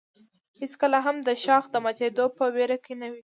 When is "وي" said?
3.11-3.19